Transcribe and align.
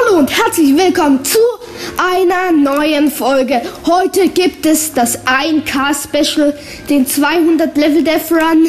Hallo 0.00 0.18
und 0.18 0.30
herzlich 0.30 0.76
willkommen 0.76 1.24
zu 1.24 1.38
einer 1.98 2.52
neuen 2.52 3.10
Folge. 3.10 3.60
Heute 3.86 4.28
gibt 4.28 4.64
es 4.64 4.92
das 4.92 5.26
1K 5.26 5.94
Special, 5.94 6.58
den 6.88 7.06
200 7.06 7.76
Level 7.76 8.04
Death 8.04 8.30
Run. 8.30 8.66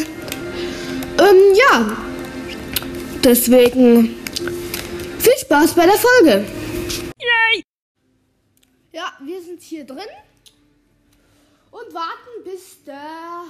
Ähm, 1.20 1.56
ja. 1.56 1.98
Deswegen 3.24 4.16
viel 5.20 5.38
Spaß 5.42 5.74
bei 5.76 5.86
der 5.86 5.98
Folge. 5.98 6.46
Yay! 7.20 7.64
Ja, 8.92 9.14
wir 9.22 9.42
sind 9.42 9.62
hier 9.62 9.86
drin 9.86 10.00
und 11.72 11.94
warten, 11.94 12.44
bis 12.44 12.84
der 12.84 13.46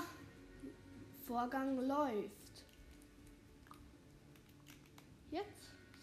Vorgang 1.25 1.77
läuft. 1.87 2.29
Jetzt 5.31 5.45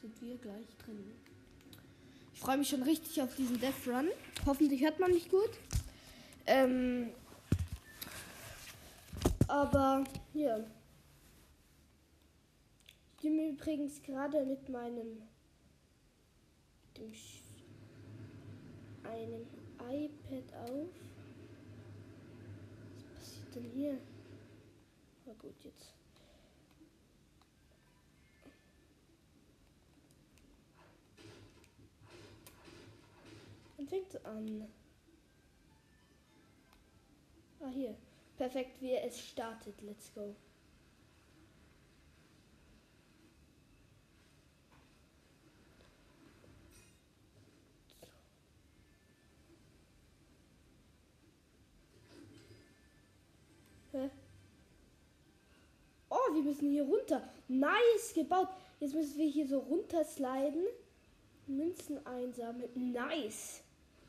sind 0.01 0.21
wir 0.23 0.37
gleich 0.39 0.67
drin. 0.85 1.18
Ich 2.39 2.45
freue 2.45 2.59
mich 2.59 2.69
schon 2.69 2.85
richtig 2.85 3.21
auf 3.21 3.35
diesen 3.35 3.61
Death 3.61 3.89
Run. 3.89 4.07
Hoffentlich 4.47 4.81
hört 4.81 5.01
man 5.01 5.11
mich 5.11 5.29
gut. 5.29 5.51
Ähm, 6.47 7.11
aber 9.49 10.05
hier. 10.33 10.65
Ich 13.17 13.25
nehme 13.25 13.49
übrigens 13.49 14.01
gerade 14.03 14.45
mit 14.47 14.69
meinem 14.69 15.21
dem 16.97 17.13
einem 19.03 19.45
iPad 19.81 20.71
auf. 20.71 20.91
Was 22.95 23.05
passiert 23.19 23.55
denn 23.57 23.65
hier? 23.75 23.99
Na 25.27 25.33
gut, 25.41 25.57
jetzt. 25.65 25.98
Fängt 33.89 34.25
an? 34.25 34.69
Ah, 37.61 37.69
hier. 37.69 37.97
Perfekt, 38.37 38.81
wie 38.81 38.95
es 38.95 39.19
startet. 39.19 39.81
Let's 39.83 40.13
go. 40.15 40.35
Oh, 56.11 56.35
wir 56.35 56.43
müssen 56.43 56.71
hier 56.71 56.85
runter. 56.85 57.29
Nice 57.49 58.15
gebaut. 58.15 58.49
Jetzt 58.81 58.95
müssen 58.95 59.19
wir 59.19 59.29
hier 59.29 59.47
so 59.47 59.59
runtersliden. 59.59 60.65
Münzen 61.47 62.05
einsammeln. 62.07 62.93
Nice. 62.93 63.63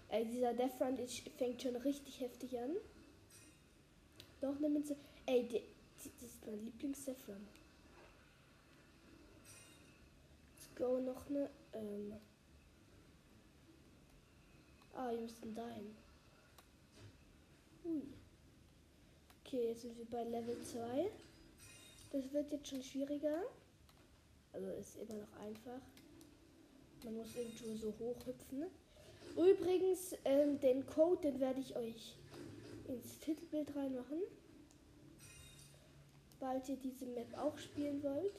Ey, 0.09 0.25
dieser 0.25 0.53
Death 0.53 0.81
Run 0.81 0.97
fängt 1.37 1.61
schon 1.61 1.75
richtig 1.75 2.19
heftig 2.19 2.57
an. 2.59 2.75
Doch 4.41 4.55
eine 4.57 4.69
Münze. 4.69 4.95
Ey, 5.25 5.43
die, 5.43 5.61
die, 6.03 6.11
das 6.19 6.29
ist 6.29 6.45
mein 6.45 6.65
Lieblings-Death 6.65 7.27
Run. 7.27 7.47
Let's 10.55 10.75
go, 10.75 10.99
noch 10.99 11.29
eine. 11.29 11.49
Ähm. 11.73 12.13
Ah, 14.95 15.11
ihr 15.11 15.21
müsst 15.21 15.37
dahin. 15.55 15.95
Ui. 17.85 18.01
Okay, 19.45 19.69
jetzt 19.69 19.81
sind 19.81 19.97
wir 19.97 20.05
bei 20.05 20.23
Level 20.23 20.57
2. 20.63 21.11
Das 22.11 22.33
wird 22.33 22.51
jetzt 22.51 22.67
schon 22.67 22.83
schwieriger. 22.83 23.43
Also 24.53 24.67
ist 24.71 24.97
immer 24.97 25.21
noch 25.21 25.39
einfach. 25.39 25.81
Man 27.03 27.17
muss 27.17 27.35
irgendwo 27.35 27.75
so 27.75 27.93
hoch 27.99 28.25
hüpfen. 28.25 28.65
Übrigens, 29.39 30.15
ähm, 30.25 30.59
den 30.59 30.85
Code, 30.85 31.21
den 31.21 31.39
werde 31.39 31.61
ich 31.61 31.73
euch 31.77 32.17
ins 32.89 33.19
Titelbild 33.19 33.73
reinmachen. 33.73 34.19
Falls 36.39 36.67
ihr 36.67 36.75
diese 36.75 37.05
Map 37.05 37.37
auch 37.37 37.57
spielen 37.57 38.03
wollt. 38.03 38.33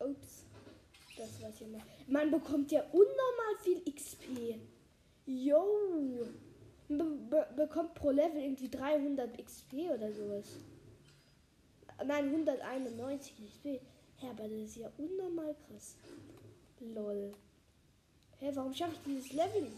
Ups. 0.00 0.44
Das 1.16 1.40
war's 1.40 1.60
ja 1.60 1.66
mal. 1.68 1.80
Man 2.08 2.30
bekommt 2.30 2.70
ja 2.72 2.82
unnormal 2.92 3.56
viel 3.62 3.82
XP. 3.90 4.58
Yo. 5.24 6.26
Be 6.88 7.04
be 7.30 7.46
bekommt 7.56 7.94
pro 7.94 8.10
Level 8.10 8.42
irgendwie 8.42 8.68
300 8.68 9.38
XP 9.38 9.90
oder 9.94 10.12
sowas. 10.12 10.46
Nein, 12.04 12.26
191 12.26 13.34
XP. 13.46 13.80
Ja, 14.20 14.30
aber 14.30 14.42
das 14.42 14.60
ist 14.60 14.76
ja 14.76 14.90
unnormal 14.98 15.54
krass. 15.66 15.96
Lol. 16.80 17.34
Hä, 18.40 18.50
warum 18.54 18.72
schaffe 18.72 18.94
ich 18.94 19.00
dieses 19.02 19.32
Level 19.32 19.62
nicht? 19.62 19.76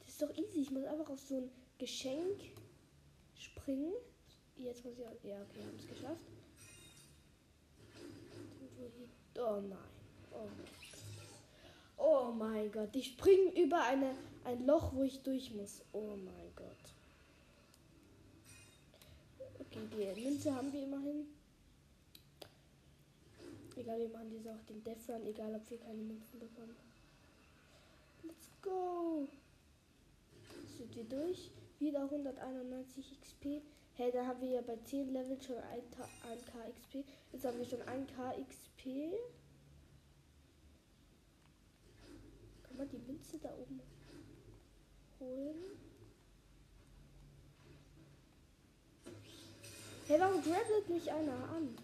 Das 0.00 0.10
ist 0.10 0.22
doch 0.22 0.30
easy. 0.36 0.60
Ich 0.60 0.70
muss 0.70 0.84
einfach 0.84 1.10
auf 1.10 1.20
so 1.20 1.38
ein 1.38 1.50
Geschenk 1.78 2.40
springen. 3.34 3.94
Jetzt 4.56 4.84
muss 4.84 4.94
ich. 4.94 5.00
Ja, 5.00 5.42
okay, 5.42 5.60
haben 5.60 5.76
es 5.76 5.88
geschafft. 5.88 6.20
Oh 9.38 9.60
nein. 9.60 9.78
Oh 10.32 10.46
mein 10.46 10.56
Gott. 10.56 10.96
Oh 11.98 12.32
mein 12.32 12.72
Gott. 12.72 12.94
Ich 12.94 13.06
springe 13.08 13.60
über 13.60 13.82
eine, 13.82 14.14
ein 14.44 14.64
Loch, 14.64 14.94
wo 14.94 15.02
ich 15.02 15.20
durch 15.22 15.52
muss. 15.52 15.82
Oh 15.92 16.16
mein 16.16 16.52
Gott. 16.54 16.76
Okay, 19.58 20.14
die 20.14 20.22
Münze 20.22 20.54
haben 20.54 20.72
wir 20.72 20.84
immerhin. 20.84 21.26
Egal, 23.76 23.98
wir 23.98 24.08
machen 24.08 24.30
diese 24.30 24.54
auch 24.54 24.62
den 24.68 24.82
Death 24.84 25.08
Run, 25.08 25.26
egal 25.26 25.54
ob 25.54 25.68
wir 25.68 25.78
keine 25.78 26.02
Münzen 26.02 26.38
bekommen. 26.38 26.74
Go. 28.66 29.28
Sind 30.76 30.94
wir 30.96 31.04
durch? 31.04 31.50
Wieder 31.78 32.02
191 32.02 33.20
XP. 33.20 33.62
Hey, 33.94 34.10
da 34.10 34.26
haben 34.26 34.40
wir 34.40 34.50
ja 34.50 34.60
bei 34.60 34.76
10 34.76 35.12
Level 35.12 35.40
schon 35.40 35.56
1K 35.56 36.72
XP. 36.72 37.04
Jetzt 37.32 37.44
haben 37.44 37.58
wir 37.58 37.64
schon 37.64 37.80
1K 37.80 38.44
XP. 38.44 39.14
Kann 42.62 42.76
man 42.76 42.88
die 42.88 42.98
Münze 42.98 43.38
da 43.38 43.50
oben 43.54 43.80
holen? 45.20 45.56
Hey, 50.08 50.20
warum 50.20 50.42
grabbelt 50.42 50.88
mich 50.88 51.10
einer 51.10 51.32
an? 51.32 51.76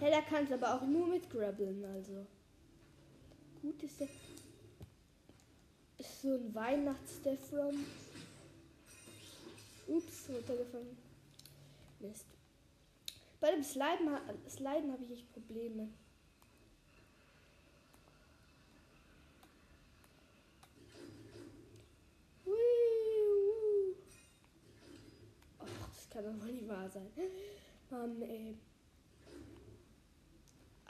Hey, 0.00 0.10
da 0.10 0.20
kann 0.22 0.44
es 0.44 0.52
aber 0.52 0.74
auch 0.74 0.82
nur 0.82 1.06
mit 1.06 1.30
Grabbeln, 1.30 1.84
also. 1.84 2.26
Gut 3.62 3.80
ist 3.84 3.98
so 6.20 6.34
ein 6.34 6.52
Weihnachts-Death 6.52 7.52
Run. 7.52 7.86
Ups, 9.86 10.28
runtergefallen. 10.28 10.96
Mist. 12.00 12.26
Bei 13.40 13.52
dem 13.52 13.62
Sliden, 13.62 14.18
Sliden 14.48 14.92
habe 14.92 15.04
ich 15.04 15.12
echt 15.12 15.32
Probleme. 15.32 15.88
Ach, 25.60 25.88
das 25.94 26.10
kann 26.10 26.24
doch 26.24 26.44
wohl 26.44 26.52
nicht 26.52 26.68
wahr 26.68 26.90
sein. 26.90 27.06
Mann, 27.90 28.22
ey. 28.22 28.56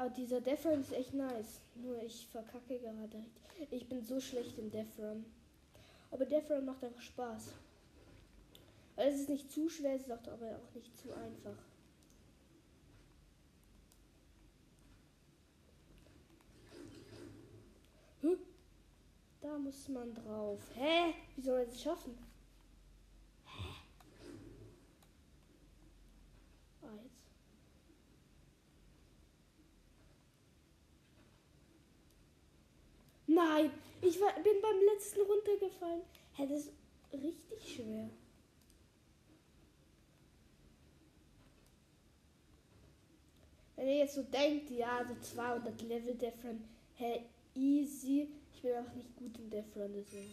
Aber 0.03 0.11
dieser 0.11 0.41
Death 0.41 0.67
Run 0.67 0.81
ist 0.81 0.93
echt 0.93 1.15
nice. 1.15 1.61
Nur 1.77 2.03
ich 2.03 2.27
verkacke 2.27 2.77
gerade. 2.77 3.25
Ich 3.71 3.89
bin 3.89 4.03
so 4.03 4.19
schlecht 4.19 4.59
im 4.59 4.69
Death 4.69 4.99
Run. 4.99 5.25
Aber 6.11 6.25
Death 6.25 6.51
Run 6.51 6.65
macht 6.65 6.83
einfach 6.83 7.01
Spaß. 7.01 7.53
Weil 8.97 9.09
es 9.13 9.21
ist 9.21 9.29
nicht 9.29 9.53
zu 9.53 9.69
schwer, 9.69 9.95
es 9.95 10.03
ist 10.03 10.11
auch, 10.11 10.27
aber 10.27 10.57
auch 10.57 10.75
nicht 10.75 10.99
zu 10.99 11.13
einfach. 11.13 11.57
Hm? 18.23 18.39
Da 19.41 19.57
muss 19.57 19.89
man 19.89 20.13
drauf. 20.15 20.59
Hä? 20.75 21.15
Wie 21.37 21.43
soll 21.43 21.61
man 21.61 21.69
das 21.69 21.81
schaffen? 21.81 22.32
Nein, 33.45 33.73
ich 34.01 34.21
war, 34.21 34.33
bin 34.35 34.61
beim 34.61 34.81
letzten 34.93 35.23
runtergefallen. 35.23 36.03
Hä, 36.35 36.47
das 36.47 36.67
ist 36.67 36.73
richtig 37.13 37.75
schwer. 37.75 38.09
Wenn 43.77 43.89
ihr 43.89 43.97
jetzt 43.97 44.15
so 44.15 44.23
denkt, 44.23 44.71
ja, 44.71 45.05
so 45.05 45.15
200 45.35 45.83
Level 45.83 46.15
Death 46.15 46.45
Run, 46.45 46.63
hä, 46.97 47.25
easy. 47.55 48.29
Ich 48.55 48.63
bin 48.63 48.77
auch 48.77 48.95
nicht 48.95 49.17
gut 49.17 49.37
in 49.39 49.51
Death 49.51 49.77
Run, 49.77 49.93
deswegen. 49.93 50.33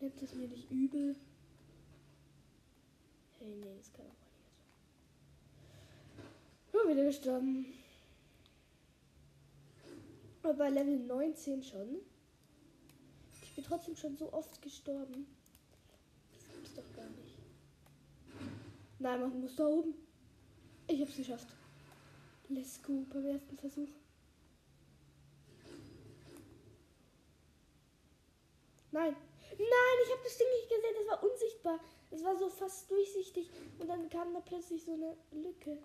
Nimmt 0.00 0.22
es 0.22 0.34
mir 0.34 0.48
nicht 0.48 0.70
übel. 0.70 1.16
Hey, 3.38 3.48
nee, 3.48 3.76
das 3.78 3.92
kann 3.92 4.04
auch 4.04 4.10
nicht. 6.72 6.88
wieder 6.88 7.04
gestorben. 7.06 7.81
Aber 10.42 10.54
bei 10.54 10.70
Level 10.70 10.98
19 10.98 11.62
schon. 11.62 12.00
Ich 13.42 13.54
bin 13.54 13.64
trotzdem 13.64 13.96
schon 13.96 14.16
so 14.16 14.32
oft 14.32 14.60
gestorben. 14.60 15.26
Das 16.32 16.54
gibt's 16.54 16.74
doch 16.74 16.96
gar 16.96 17.08
nicht. 17.10 17.38
Nein, 18.98 19.20
man 19.20 19.40
muss 19.40 19.56
da 19.56 19.66
oben. 19.66 19.94
Ich 20.88 21.00
hab's 21.00 21.16
geschafft. 21.16 21.46
Let's 22.48 22.82
go 22.82 23.04
beim 23.12 23.26
ersten 23.26 23.56
Versuch. 23.56 23.88
Nein. 28.90 29.16
Nein, 29.58 29.98
ich 30.04 30.12
habe 30.12 30.22
das 30.24 30.38
Ding 30.38 30.46
nicht 30.56 30.68
gesehen. 30.68 30.94
Das 30.98 31.08
war 31.08 31.30
unsichtbar. 31.30 31.80
Es 32.10 32.24
war 32.24 32.36
so 32.36 32.48
fast 32.48 32.90
durchsichtig. 32.90 33.50
Und 33.78 33.88
dann 33.88 34.08
kam 34.08 34.34
da 34.34 34.40
plötzlich 34.40 34.82
so 34.82 34.94
eine 34.94 35.16
Lücke. 35.30 35.78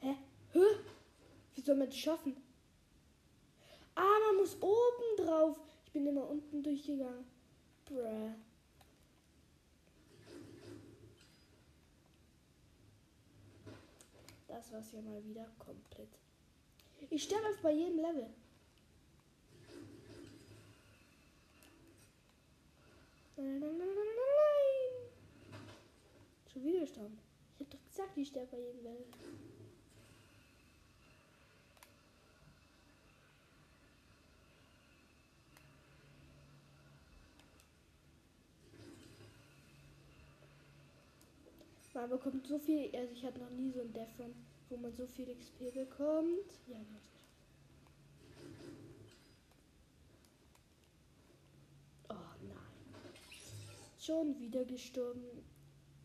Hä? 0.00 0.16
Hä? 0.52 0.60
Das 1.68 1.96
schaffen? 1.96 2.34
Ah, 3.94 4.18
man 4.26 4.36
muss 4.36 4.56
oben 4.62 5.16
drauf. 5.18 5.60
Ich 5.84 5.92
bin 5.92 6.06
immer 6.06 6.26
unten 6.26 6.62
durchgegangen. 6.62 7.26
Bruh. 7.84 8.32
Das 14.48 14.72
war's 14.72 14.92
ja 14.92 15.02
mal 15.02 15.22
wieder 15.22 15.46
komplett. 15.58 16.08
Ich 17.10 17.24
sterbe 17.24 17.48
einfach 17.48 17.62
bei 17.64 17.72
jedem 17.72 17.98
Level. 17.98 18.30
Nein. 23.36 23.68
Schon 26.50 26.64
wieder 26.64 26.80
gestorben. 26.80 27.18
Ich 27.54 27.60
hab 27.60 27.70
doch 27.70 27.84
gesagt, 27.90 28.16
ich 28.16 28.28
sterbe 28.28 28.52
bei 28.52 28.58
jedem 28.58 28.82
Level. 28.84 29.04
Man 41.94 42.10
bekommt 42.10 42.46
so 42.46 42.58
viel, 42.58 42.94
also 42.94 43.12
ich 43.12 43.24
hatte 43.24 43.40
noch 43.40 43.50
nie 43.50 43.70
so 43.70 43.80
ein 43.80 43.92
Death 43.92 44.18
Run, 44.18 44.34
wo 44.68 44.76
man 44.76 44.92
so 44.92 45.06
viel 45.06 45.34
XP 45.34 45.72
bekommt. 45.72 46.50
Ja. 46.66 46.78
Oh 52.10 52.14
nein. 52.46 52.56
Schon 53.98 54.38
wieder 54.38 54.64
gestorben. 54.64 55.24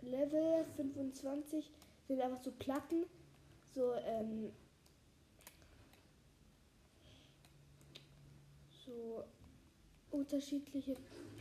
Level 0.01 0.65
25 0.75 1.69
sind 2.07 2.21
einfach 2.21 2.41
so 2.43 2.51
Platten. 2.51 3.05
So, 3.73 3.93
ähm. 3.93 4.51
So 8.85 9.23
unterschiedliche 10.11 10.95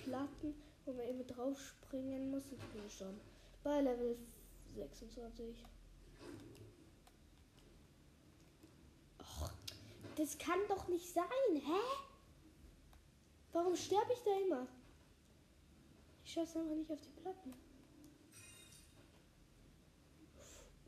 Platten, 0.05 0.55
wo 0.85 0.93
man 0.93 1.07
immer 1.07 1.25
drauf 1.25 1.61
springen 1.61 2.31
muss. 2.31 2.45
Ich 2.53 2.59
bin 2.59 2.89
schon 2.91 3.21
bei 3.63 3.81
Level 3.81 4.17
26. 4.75 5.65
Och, 9.19 9.51
das 10.17 10.39
kann 10.39 10.59
doch 10.69 10.89
nicht 10.89 11.13
sein, 11.13 11.25
hä? 11.53 11.83
Warum 13.53 13.77
sterbe 13.77 14.13
ich 14.13 14.23
da 14.23 14.31
immer? 14.45 14.67
Ich 16.25 16.33
schaff's 16.33 16.57
einfach 16.57 16.75
nicht 16.75 16.91
auf 16.91 17.01
die 17.01 17.21
Platten. 17.21 17.55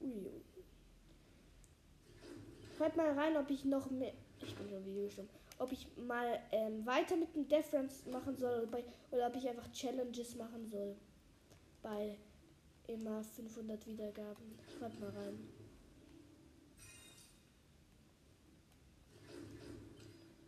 Ui. 0.00 0.31
Schreibt 2.76 2.97
mal 2.97 3.12
rein, 3.12 3.37
ob 3.37 3.50
ich 3.50 3.65
noch 3.65 3.91
mehr. 3.91 4.15
Ich 4.41 4.55
bin 4.56 4.69
schon 4.69 4.85
Video 4.85 5.05
gestorben. 5.05 5.31
Ob 5.59 5.71
ich 5.71 5.87
mal 5.97 6.41
ähm, 6.50 6.85
weiter 6.85 7.17
mit 7.17 7.35
dem 7.35 7.47
Death 7.47 7.73
machen 8.11 8.37
soll 8.37 8.62
oder, 8.62 8.67
bei, 8.67 8.85
oder 9.11 9.29
ob 9.29 9.37
ich 9.37 9.49
einfach 9.49 9.71
Challenges 9.71 10.35
machen 10.35 10.67
soll. 10.67 10.97
Bei 11.82 12.19
immer 12.88 13.22
500 13.22 13.86
Wiedergaben. 13.86 14.58
Schreibt 14.78 15.00
mal 15.00 15.10
rein. 15.10 15.38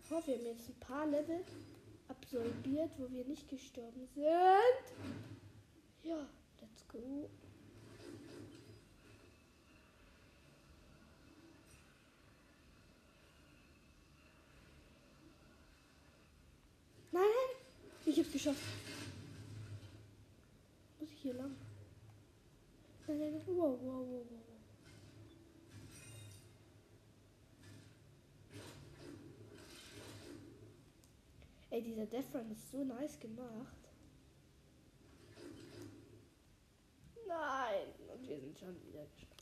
Ich 0.05 0.11
hoffe, 0.11 0.29
wir 0.29 0.39
haben 0.39 0.47
jetzt 0.47 0.69
ein 0.69 0.81
paar 0.81 1.07
Level 1.07 1.45
absolviert, 2.09 2.93
wo 2.99 3.11
wir 3.11 3.25
nicht 3.25 3.49
gestorben 3.49 4.07
sind. 4.15 4.25
Ja, 6.05 6.29
let's 6.61 6.87
go. 6.89 7.29
Nein, 17.11 17.23
ich 18.05 18.19
hab's 18.19 18.31
geschafft. 18.31 18.63
Muss 21.01 21.11
ich 21.11 21.23
hier 21.23 21.35
lang? 21.35 21.66
Nein, 23.19 23.33
nein, 23.33 23.43
nein. 23.47 23.57
Wow, 23.57 23.79
wow, 23.83 24.05
wow, 24.07 24.27
wow. 24.31 24.43
Ey, 31.71 31.83
dieser 31.83 32.07
Death 32.07 32.35
Run 32.35 32.51
ist 32.51 32.71
so 32.71 32.85
nice 32.85 33.19
gemacht. 33.19 33.77
Nein, 37.27 37.87
und 38.13 38.29
wir 38.29 38.39
sind 38.39 38.59
schon 38.59 38.83
wieder 38.87 39.05
gestorben. 39.07 39.35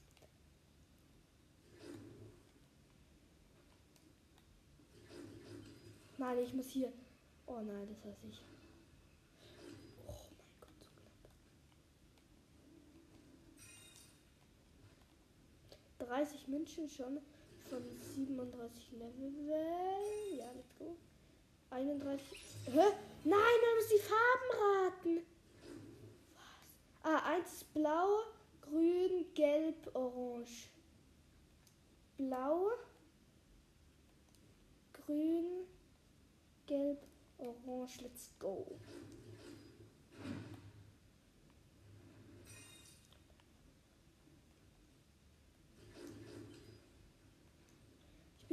Nein, 6.17 6.38
ich 6.38 6.55
muss 6.55 6.69
hier. 6.69 6.93
Oh 7.47 7.61
nein, 7.61 7.88
das 7.88 8.05
hasse 8.05 8.26
ich. 8.29 8.41
Oh 10.06 10.12
mein 10.12 10.61
Gott, 10.61 10.75
so 10.81 10.91
knapp. 10.94 11.25
30 16.06 16.49
München 16.49 16.89
schon 16.89 17.21
von 17.69 17.83
37 18.15 18.93
Level. 18.93 19.33
Ja, 20.37 20.53
let's 20.53 20.75
go. 20.79 20.97
31. 21.71 22.39
Hä? 22.67 22.79
Nein, 23.25 23.59
man 23.62 23.77
muss 23.77 23.89
die 23.89 23.99
Farben 23.99 24.51
raten. 24.62 25.27
Was? 26.35 27.12
Ah, 27.12 27.31
eins 27.31 27.53
ist 27.53 27.75
blau, 27.75 28.21
grün, 28.62 29.27
gelb, 29.35 29.95
orange. 29.95 30.69
Blau, 32.17 32.71
grün, 34.93 35.67
gelb, 36.67 36.99
orange. 37.38 38.02
Let's 38.02 38.31
go. 38.38 38.78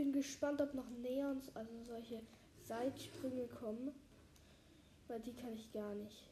Bin 0.01 0.11
gespannt, 0.13 0.59
ob 0.61 0.73
noch 0.73 0.89
Neons, 0.89 1.55
also 1.55 1.71
solche 1.87 2.21
Seitsprünge 2.63 3.47
kommen. 3.47 3.93
Weil 5.07 5.19
die 5.19 5.33
kann 5.33 5.53
ich 5.53 5.71
gar 5.71 5.93
nicht. 5.93 6.23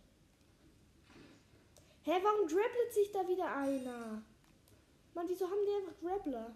Hä, 2.04 2.12
warum 2.24 2.48
grappelt 2.48 2.94
sich 2.94 3.12
da 3.12 3.28
wieder 3.28 3.56
einer? 3.56 4.24
Mann, 5.14 5.28
wieso 5.28 5.46
haben 5.46 5.60
die 5.66 5.88
einfach 5.88 6.00
Grappler? 6.02 6.56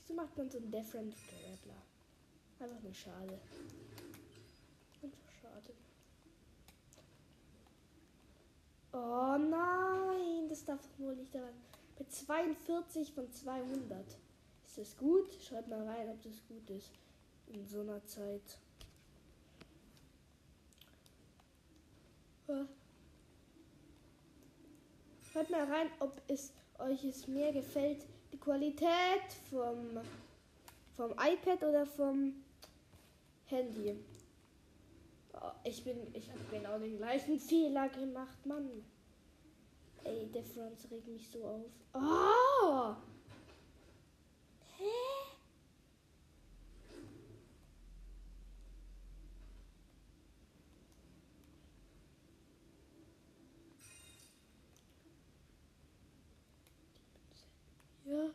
Wieso 0.00 0.14
macht 0.14 0.36
man 0.36 0.50
so 0.50 0.58
einen 0.58 0.70
Different 0.70 1.14
Grappler? 1.14 1.80
Einfach 2.58 2.82
nur 2.82 2.92
schade. 2.92 3.38
Einfach 5.02 5.30
schade. 5.40 5.74
Oh 8.92 9.38
nein, 9.38 10.48
das 10.48 10.64
darf 10.64 10.80
doch 10.82 10.98
wohl 10.98 11.16
nicht 11.16 11.34
daran. 11.34 11.54
Mit 12.00 12.10
42 12.14 13.12
von 13.12 13.30
200. 13.30 14.06
Ist 14.64 14.78
das 14.78 14.96
gut? 14.96 15.30
Schreibt 15.46 15.68
mal 15.68 15.86
rein, 15.86 16.08
ob 16.08 16.22
das 16.22 16.32
gut 16.48 16.70
ist. 16.70 16.92
In 17.48 17.66
so 17.68 17.82
einer 17.82 18.02
Zeit. 18.06 18.58
Schreibt 25.30 25.50
mal 25.50 25.64
rein, 25.64 25.90
ob 25.98 26.22
es 26.26 26.54
euch 26.78 27.04
es 27.04 27.28
mehr 27.28 27.52
gefällt, 27.52 28.06
die 28.32 28.38
Qualität 28.38 29.30
vom, 29.50 30.00
vom 30.96 31.10
iPad 31.10 31.62
oder 31.62 31.84
vom 31.84 32.32
Handy. 33.44 34.02
Oh, 35.34 35.50
ich 35.64 35.84
bin, 35.84 35.98
ich 36.14 36.30
habe 36.30 36.40
genau 36.50 36.78
den 36.78 36.96
gleichen 36.96 37.38
Fehler 37.48 37.90
gemacht, 37.90 38.46
Mann. 38.46 38.82
Ey, 40.04 40.30
der 40.32 40.44
Franz 40.44 40.86
regt 40.90 41.06
mich 41.08 41.28
so 41.28 41.44
auf. 41.44 41.70
Oh! 41.92 42.94
Hä? 44.78 44.84
Ja. 58.06 58.30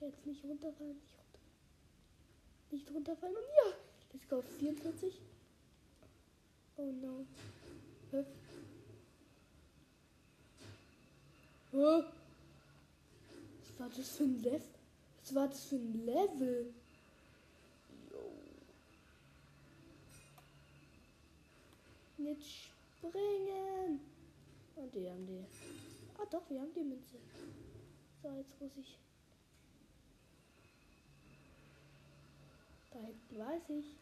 Bitte, 0.00 0.16
bitte, 0.24 0.24
bitte, 0.24 0.24
bitte. 0.24 0.24
Jetzt 0.26 0.26
nicht 0.26 0.44
runterfallen, 0.44 0.94
nicht 0.94 1.14
runterfallen. 1.18 1.50
Nicht 2.70 2.90
runterfallen. 2.90 3.36
Und 3.36 3.42
ja. 3.42 3.76
Let's 4.12 4.28
go 4.28 4.38
auf 4.38 4.44
44. 4.58 5.20
Oh 6.76 6.90
no. 6.92 7.26
Hä? 8.10 8.24
Hä? 11.72 12.04
Was 13.60 13.78
war 13.78 13.88
das 13.88 14.16
für 14.16 14.24
ein 14.24 14.42
Level? 14.42 14.68
Was 15.22 15.34
war 15.34 15.48
das 15.48 15.64
für 15.64 15.76
ein 15.76 16.04
Level? 16.04 16.74
Jo. 18.10 18.18
Nicht 22.18 22.72
springen. 22.98 24.00
Und 24.76 24.94
die 24.94 25.08
haben 25.08 25.26
die. 25.26 25.44
Ah 26.18 26.26
doch, 26.30 26.50
wir 26.50 26.60
haben 26.60 26.72
die 26.74 26.82
Münze. 26.82 27.16
So, 28.22 28.28
jetzt 28.36 28.60
muss 28.60 28.72
ich. 28.76 28.98
Da 32.90 32.98
hinten 32.98 33.38
weiß 33.38 33.70
ich. 33.70 33.96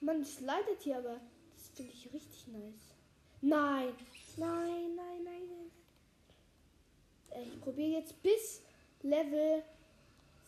Man 0.00 0.24
slidet 0.24 0.82
hier, 0.82 0.98
aber 0.98 1.20
finde 1.80 1.94
ich 1.94 2.12
richtig 2.12 2.46
nice. 2.48 2.94
Nein, 3.40 3.94
nein, 4.36 4.94
nein, 4.96 5.24
nein, 5.24 5.42
nein. 5.48 5.70
Äh, 7.30 7.48
Ich 7.48 7.60
probiere 7.60 8.00
jetzt 8.00 8.20
bis 8.22 8.60
Level 9.02 9.62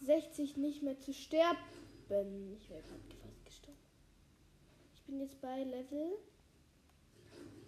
60 0.02 0.58
nicht 0.58 0.82
mehr 0.82 1.00
zu 1.00 1.14
sterben. 1.14 1.56
Ich 2.58 2.68
wäre 2.68 2.82
fast 2.82 3.44
gestorben. 3.46 3.78
Ich 4.94 5.02
bin 5.04 5.20
jetzt 5.20 5.40
bei 5.40 5.64
Level 5.64 6.18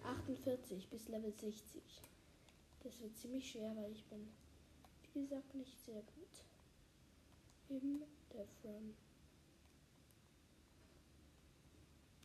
48 0.02 0.88
bis 0.90 1.08
Level 1.08 1.32
60. 1.32 1.82
Das 2.82 3.00
wird 3.00 3.16
ziemlich 3.16 3.50
schwer, 3.50 3.74
weil 3.76 3.92
ich 3.92 4.04
bin, 4.04 4.28
wie 5.14 5.22
gesagt, 5.22 5.54
nicht 5.54 5.80
sehr 5.86 6.02
gut 6.02 6.44
im 7.70 8.02
Death 8.30 8.62
Run. 8.62 8.94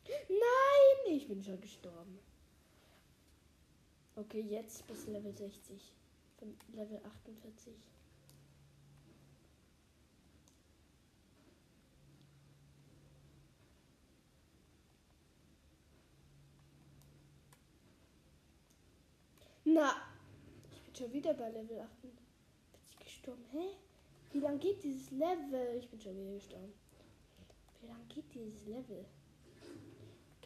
Nein, 0.09 1.15
ich 1.15 1.27
bin 1.27 1.43
schon 1.43 1.61
gestorben. 1.61 2.19
Okay, 4.15 4.41
jetzt 4.41 4.85
bis 4.87 5.07
Level 5.07 5.33
60. 5.33 5.93
Von 6.37 6.57
Level 6.73 6.99
48. 7.03 7.73
Na, 19.65 19.95
ich 20.71 20.81
bin 20.81 20.95
schon 20.95 21.13
wieder 21.13 21.33
bei 21.33 21.49
Level 21.51 21.79
48 21.79 22.99
gestorben. 22.99 23.45
Hä? 23.51 23.75
Wie 24.31 24.39
lange 24.39 24.57
geht 24.57 24.83
dieses 24.83 25.11
Level? 25.11 25.77
Ich 25.77 25.89
bin 25.89 26.01
schon 26.01 26.17
wieder 26.17 26.33
gestorben. 26.33 26.73
Wie 27.81 27.87
lange 27.87 28.05
geht 28.05 28.33
dieses 28.33 28.65
Level? 28.65 29.05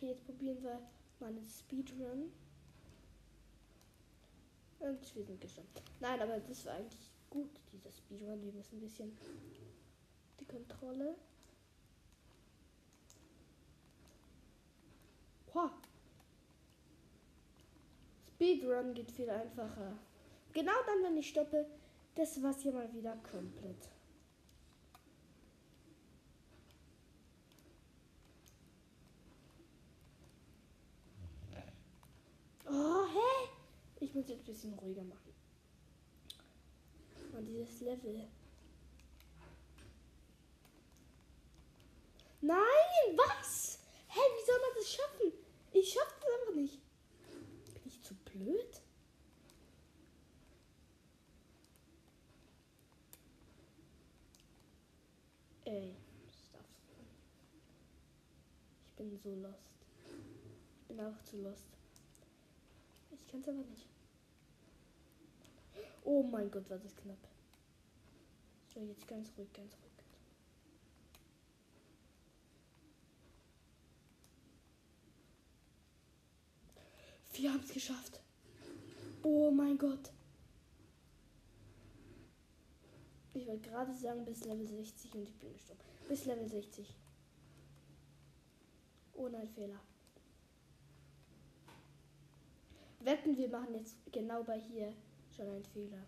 Okay, 0.04 0.12
jetzt 0.12 0.26
probieren 0.26 0.62
wir 0.62 0.82
mal 1.22 1.28
einen 1.30 1.46
Speedrun. 1.46 2.30
Und 4.80 5.16
wir 5.16 5.24
sind 5.24 5.40
gestorben. 5.40 5.70
Nein, 6.02 6.22
aber 6.22 6.40
das 6.42 6.66
war 6.66 6.74
eigentlich 6.74 7.10
gut, 7.30 7.50
dieser 7.72 7.90
Speedrun. 7.90 8.44
Wir 8.44 8.52
müssen 8.52 8.76
ein 8.76 8.82
bisschen 8.82 9.18
die 10.42 10.46
Kontrolle. 10.46 11.16
Wow. 15.54 15.72
Speedrun 18.28 18.94
geht 18.94 19.10
viel 19.10 19.30
einfacher. 19.30 19.98
Genau 20.52 20.84
dann, 20.86 21.04
wenn 21.04 21.16
ich 21.16 21.30
stoppe, 21.30 21.66
das 22.16 22.44
war's 22.44 22.60
hier 22.60 22.74
mal 22.74 22.94
wieder 22.94 23.16
komplett. 23.32 23.93
Oh, 32.76 33.06
hä? 33.06 33.50
Ich 34.00 34.16
muss 34.16 34.28
jetzt 34.28 34.42
ein 34.42 34.46
bisschen 34.46 34.74
ruhiger 34.74 35.04
machen. 35.04 35.32
Und 37.34 37.46
dieses 37.46 37.82
Level. 37.82 38.28
Nein, 42.42 43.16
was? 43.16 43.80
Hä, 44.08 44.20
wie 44.20 44.46
soll 44.46 44.60
man 44.60 44.76
das 44.76 44.92
schaffen? 44.92 45.34
Ich 45.72 45.94
schaff 45.94 46.16
das 46.20 46.40
einfach 46.40 46.56
nicht. 46.56 46.80
Bin 47.74 47.82
ich 47.86 48.02
zu 48.02 48.16
blöd? 48.16 48.82
Ey, 55.66 55.96
das. 56.26 56.62
Ich 58.88 58.96
bin 58.96 59.20
so 59.20 59.36
lost. 59.36 59.58
Ich 60.82 60.88
bin 60.88 61.00
auch 61.00 61.24
zu 61.24 61.38
lost. 61.38 61.73
Ich 63.26 63.32
kann 63.32 63.42
es 63.42 63.48
aber 63.48 63.64
nicht. 63.64 63.88
Oh 66.04 66.22
mein 66.24 66.52
Gott, 66.52 66.70
war 66.70 66.78
das 66.78 66.96
knapp. 66.96 67.18
So, 68.74 68.82
jetzt 68.82 69.08
ganz 69.08 69.32
ruhig, 69.38 69.52
ganz 69.54 69.74
ruhig. 69.74 69.94
Wir 77.34 77.52
haben 77.52 77.64
es 77.64 77.74
geschafft. 77.74 78.20
Oh 79.24 79.50
mein 79.50 79.78
Gott. 79.78 80.12
Ich 83.34 83.48
wollte 83.48 83.68
gerade 83.70 83.94
sagen 83.94 84.24
bis 84.24 84.46
Level 84.46 84.68
60 84.68 85.16
und 85.16 85.24
ich 85.24 85.34
bin 85.40 85.52
gestorben. 85.52 85.82
Bis 86.08 86.26
Level 86.26 86.48
60. 86.48 86.96
Ohne 89.14 89.48
Fehler. 89.48 89.80
Wetten, 93.06 93.38
wir 93.38 93.50
machen 93.50 93.74
jetzt 93.76 93.98
genau 94.14 94.44
bei 94.44 94.60
hier 94.60 94.94
schon 95.36 95.48
einen 95.48 95.66
Fehler. 95.66 96.06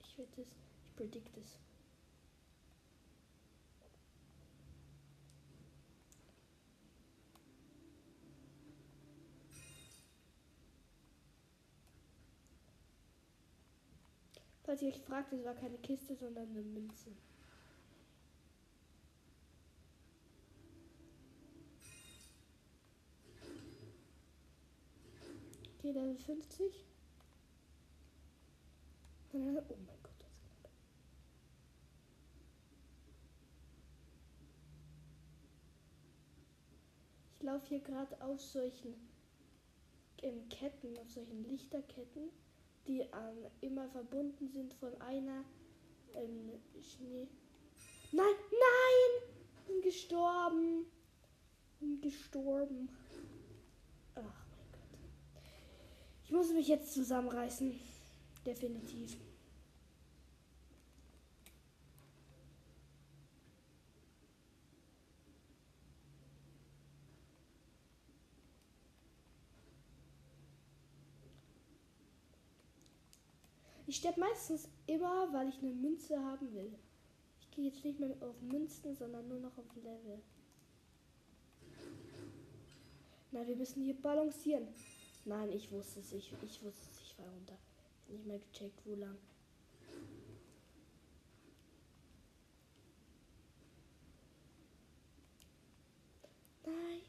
Ich 0.00 0.18
wette 0.18 0.40
es. 0.40 0.48
Ich 0.48 0.96
predict 0.96 1.36
es. 1.36 1.58
Falls 14.64 14.82
ihr 14.82 14.88
euch 14.88 15.00
fragt, 15.00 15.32
es 15.32 15.44
war 15.44 15.54
keine 15.54 15.78
Kiste, 15.78 16.16
sondern 16.16 16.50
eine 16.50 16.62
Münze. 16.62 17.10
Okay, 25.88 25.98
Level 25.98 26.16
50. 26.16 26.84
Oh 29.32 29.38
mein 29.38 29.54
Gott, 29.54 29.64
das 30.18 30.28
ist 30.28 30.62
knapp. 30.62 30.70
Ich 37.38 37.42
laufe 37.42 37.66
hier 37.66 37.80
gerade 37.80 38.20
auf 38.20 38.40
solchen 38.40 38.94
ähm, 40.22 40.48
Ketten, 40.50 40.96
auf 40.98 41.10
solchen 41.10 41.44
Lichterketten, 41.48 42.30
die 42.86 43.00
ähm, 43.00 43.46
immer 43.60 43.88
verbunden 43.88 44.48
sind 44.48 44.74
von 44.74 45.00
einer 45.00 45.44
ähm, 46.14 46.52
Schnee. 46.82 47.28
Nein, 48.12 48.26
nein! 48.50 49.32
Bin 49.66 49.80
gestorben. 49.82 50.86
Bin 51.80 52.00
gestorben. 52.00 52.88
Ach 54.14 54.22
mein 54.22 54.72
Gott. 54.72 54.88
Ich 56.28 56.32
muss 56.34 56.52
mich 56.52 56.68
jetzt 56.68 56.92
zusammenreißen. 56.92 57.74
Definitiv. 58.44 59.16
Ich 73.86 73.96
sterbe 73.96 74.20
meistens 74.20 74.68
immer, 74.86 75.32
weil 75.32 75.48
ich 75.48 75.58
eine 75.62 75.72
Münze 75.72 76.22
haben 76.22 76.52
will. 76.52 76.74
Ich 77.40 77.50
gehe 77.52 77.70
jetzt 77.70 77.82
nicht 77.82 77.98
mehr 77.98 78.14
auf 78.20 78.38
Münzen, 78.42 78.94
sondern 78.94 79.26
nur 79.28 79.40
noch 79.40 79.56
auf 79.56 79.74
Level. 79.76 80.20
Na, 83.32 83.46
wir 83.46 83.56
müssen 83.56 83.82
hier 83.82 83.94
balancieren. 83.94 84.68
Nein, 85.28 85.52
ich 85.52 85.70
wusste 85.70 86.00
es. 86.00 86.10
Ich, 86.12 86.32
ich 86.42 86.62
wusste 86.62 86.90
es. 86.90 87.02
Ich 87.02 87.18
war 87.18 87.26
runter. 87.26 87.58
Nicht 88.08 88.24
mehr 88.24 88.38
gecheckt, 88.38 88.80
wo 88.86 88.94
lang. 88.94 89.18
Nein. 96.64 97.00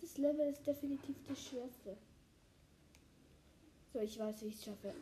Das 0.00 0.16
Level 0.16 0.48
ist 0.48 0.64
definitiv 0.64 1.16
das 1.26 1.44
schwerste. 1.44 1.96
So, 3.92 3.98
ich 3.98 4.16
weiß, 4.16 4.42
wie 4.42 4.46
ich 4.46 4.54
es 4.54 4.64
schaffe. 4.64 4.94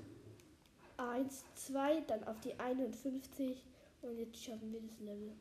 1, 0.97 1.45
2, 1.57 2.01
dann 2.03 2.25
auf 2.25 2.41
die 2.41 2.59
51 2.59 3.63
und 4.01 4.19
jetzt 4.19 4.43
schaffen 4.43 4.73
wir 4.73 4.81
das 4.81 5.01
Level. 5.01 5.33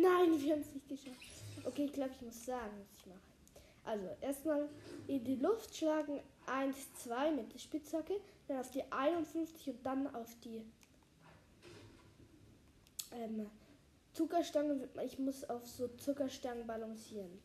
Nein, 0.00 0.40
wir 0.40 0.52
haben 0.52 0.60
es 0.60 0.74
nicht 0.74 0.88
geschafft. 0.88 1.16
Okay, 1.64 1.84
ich 1.84 1.92
glaube, 1.92 2.12
ich 2.14 2.22
muss 2.22 2.46
sagen, 2.46 2.72
was 2.80 2.98
ich 2.98 3.06
mache. 3.06 3.20
Also, 3.84 4.06
erstmal 4.20 4.68
in 5.06 5.24
die 5.24 5.36
Luft 5.36 5.76
schlagen 5.76 6.20
1, 6.46 6.76
2 7.04 7.32
mit 7.32 7.52
der 7.52 7.58
Spitzhacke, 7.58 8.20
dann 8.48 8.58
auf 8.58 8.70
die 8.70 8.82
51 8.90 9.68
und 9.68 9.84
dann 9.84 10.14
auf 10.14 10.34
die 10.42 10.64
ähm, 13.12 13.50
Zuckerstangen. 14.12 14.88
Ich 15.04 15.18
muss 15.18 15.48
auf 15.48 15.66
so 15.66 15.88
Zuckerstangen 15.88 16.66
balancieren. 16.66 17.38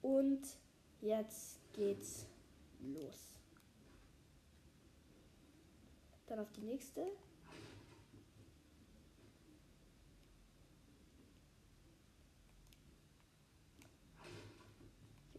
Und 0.00 0.42
jetzt 1.00 1.58
geht's 1.72 2.26
los. 2.80 3.32
Dann 6.26 6.40
auf 6.40 6.50
die 6.52 6.62
nächste. 6.62 7.06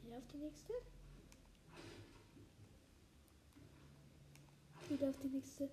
Wieder 0.03 0.17
auf 0.17 0.27
die 0.27 0.32
nächste. 0.43 0.73
Wieder 4.89 5.09
auf 5.09 5.17
die 5.23 5.29
nächste. 5.29 5.69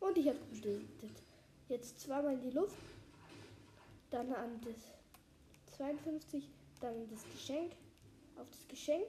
Und 0.00 0.18
ich 0.18 0.28
habe 0.28 0.38
getötet. 0.52 1.22
Jetzt 1.68 2.00
zweimal 2.00 2.34
in 2.34 2.42
die 2.42 2.50
Luft. 2.50 2.76
Dann 4.10 4.32
an 4.32 4.60
das 4.62 5.76
52. 5.76 6.48
Dann 6.80 7.08
das 7.08 7.22
Geschenk. 7.32 7.72
Auf 8.36 8.48
das 8.50 8.66
Geschenk. 8.68 9.08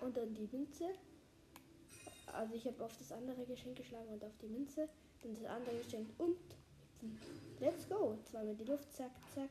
Und 0.00 0.16
dann 0.16 0.34
die 0.34 0.48
Münze. 0.54 0.90
Also 2.32 2.54
ich 2.54 2.66
habe 2.66 2.84
auf 2.84 2.96
das 2.98 3.12
andere 3.12 3.44
Geschenk 3.44 3.76
geschlagen 3.76 4.08
und 4.08 4.24
auf 4.24 4.36
die 4.40 4.48
Münze. 4.48 4.88
Dann 5.22 5.34
das 5.34 5.44
andere 5.44 5.76
Geschenk 5.78 6.08
und. 6.18 6.36
Let's 7.60 7.88
go. 7.88 8.18
Zweimal 8.30 8.54
die 8.54 8.64
Luft. 8.64 8.92
Zack, 8.92 9.10
zack. 9.34 9.50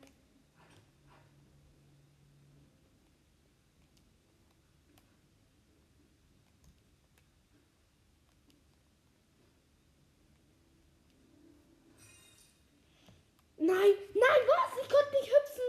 Nein, 13.64 13.94
nein, 14.12 14.42
was? 14.48 14.82
Ich 14.82 14.88
konnte 14.88 15.12
nicht 15.12 15.30
hüpfen. 15.30 15.62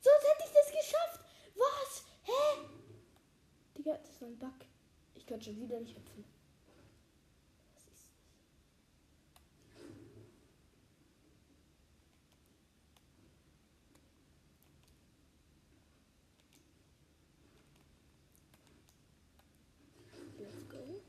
Sonst 0.00 0.26
hätte 0.28 0.44
ich 0.46 0.52
das 0.52 0.66
geschafft. 0.66 1.20
Was? 1.54 2.04
Hä? 2.24 2.66
Digga, 3.78 3.96
das 3.98 4.20
war 4.20 4.28
ein 4.28 4.36
Bug. 4.36 4.66
Ich 5.14 5.24
konnte 5.24 5.39
schon 5.52 5.62
wieder 5.62 5.80
nicht 5.80 5.96
hüpfen. 5.96 6.24
Was 7.74 7.84
ist 7.84 7.90
das? 7.90 8.08
Let's 20.38 20.68
go. 20.68 21.00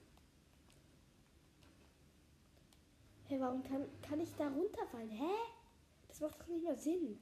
Hä, 3.27 3.39
warum 3.39 3.63
kann, 3.63 3.85
kann 4.01 4.19
ich 4.19 4.33
da 4.35 4.47
runterfallen? 4.47 5.09
Hä? 5.09 5.23
Das 6.07 6.19
macht 6.19 6.41
doch 6.41 6.47
nicht 6.47 6.63
mehr 6.63 6.75
Sinn. 6.75 7.19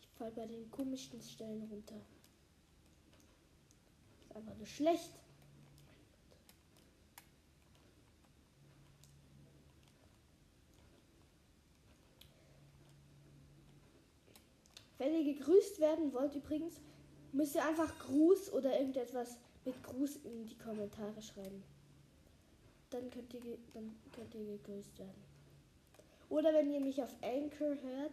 Ich 0.00 0.08
fall 0.18 0.32
bei 0.32 0.46
den 0.46 0.70
komischsten 0.70 1.22
Stellen 1.22 1.62
runter. 1.70 1.96
ist 4.20 4.36
einfach 4.36 4.56
nur 4.56 4.66
schlecht. 4.66 5.19
Wenn 15.00 15.14
ihr 15.14 15.34
gegrüßt 15.34 15.80
werden 15.80 16.12
wollt 16.12 16.34
übrigens, 16.34 16.74
müsst 17.32 17.54
ihr 17.54 17.66
einfach 17.66 17.98
Gruß 18.00 18.52
oder 18.52 18.78
irgendetwas 18.78 19.38
mit 19.64 19.82
Gruß 19.82 20.16
in 20.24 20.44
die 20.44 20.58
Kommentare 20.58 21.22
schreiben. 21.22 21.62
Dann 22.90 23.08
könnt 23.08 23.32
ihr, 23.32 23.40
dann 23.72 23.96
könnt 24.12 24.34
ihr 24.34 24.58
gegrüßt 24.58 24.98
werden. 24.98 25.24
Oder 26.28 26.52
wenn 26.52 26.70
ihr 26.70 26.80
mich 26.80 27.02
auf 27.02 27.16
Anchor 27.22 27.76
hört, 27.80 28.12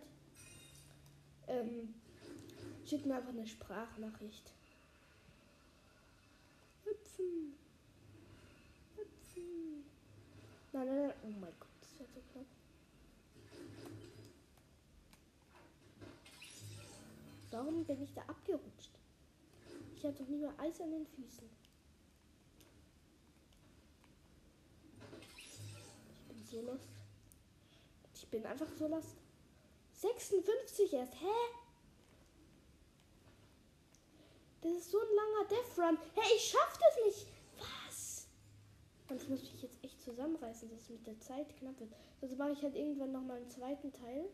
ähm, 1.50 1.94
schickt 2.86 3.06
mir 3.06 3.16
einfach 3.16 3.34
eine 3.34 3.46
Sprachnachricht. 3.46 4.54
Hüpfen. 6.86 7.54
Hüpfen. 8.96 9.84
Nein, 10.72 10.88
nein, 10.88 11.08
nein. 11.08 11.14
Oh 11.26 11.32
mein 11.42 11.54
Gott, 11.60 11.68
das 11.82 12.00
war 12.00 12.08
so 12.08 12.22
knapp. 12.32 12.57
Warum 17.52 17.86
bin 17.86 18.02
ich 18.02 18.14
da 18.14 18.22
abgerutscht? 18.24 18.92
Ich 19.96 20.04
habe 20.04 20.14
doch 20.16 20.28
nie 20.28 20.38
mal 20.38 20.54
Eis 20.58 20.80
an 20.82 20.92
den 20.92 21.08
Füßen. 21.08 21.50
Ich 26.28 26.28
bin 26.28 26.46
so 26.46 26.62
lost. 26.62 26.90
Ich 28.14 28.28
bin 28.28 28.46
einfach 28.46 28.68
so 28.78 28.88
lost. 28.88 29.16
56 29.94 30.94
erst, 30.94 31.16
hä? 31.16 31.26
Das 34.62 34.72
ist 34.74 34.92
so 34.92 35.00
ein 35.00 35.16
langer 35.16 35.50
Death 35.50 35.78
Run. 35.80 35.98
Hä, 36.16 36.36
ich 36.36 36.50
schaff 36.50 36.78
das 36.78 37.06
nicht. 37.06 37.28
Was? 37.58 38.28
Und 39.10 39.22
ich 39.22 39.30
muss 39.30 39.42
mich 39.42 39.62
jetzt 39.64 39.84
echt 39.84 40.02
zusammenreißen, 40.02 40.70
dass 40.70 40.82
es 40.82 40.90
mit 40.90 41.08
der 41.08 41.20
Zeit 41.20 41.56
knapp 41.58 41.80
wird. 41.80 41.94
Sonst 42.20 42.38
mache 42.38 42.52
ich 42.52 42.62
halt 42.62 42.76
irgendwann 42.76 43.14
noch 43.14 43.24
mal 43.24 43.38
einen 43.38 43.50
zweiten 43.50 43.92
Teil. 43.94 44.30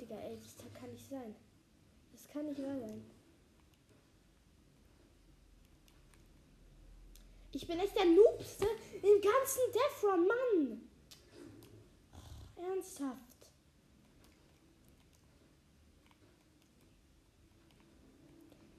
Digga, 0.00 0.16
ey, 0.16 0.38
das 0.40 0.56
kann 0.80 0.90
nicht 0.92 1.08
sein. 1.08 1.34
Das 2.12 2.28
kann 2.28 2.46
nicht 2.46 2.62
wahr 2.62 2.78
sein. 2.78 3.04
Ich 7.52 7.66
bin 7.66 7.78
echt 7.80 7.96
der 7.96 8.04
Noobste 8.04 8.66
im 8.94 9.20
ganzen 9.20 9.60
Death 9.72 10.04
Run, 10.04 10.26
Mann. 10.26 10.88
Oh, 12.56 12.62
ernsthaft. 12.62 13.18